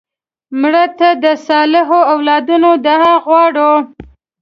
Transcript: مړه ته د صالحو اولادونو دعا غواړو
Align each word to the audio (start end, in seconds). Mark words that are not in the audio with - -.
مړه 0.59 0.85
ته 0.97 1.09
د 1.23 1.25
صالحو 1.45 1.99
اولادونو 2.13 2.69
دعا 2.85 3.13
غواړو 3.25 3.71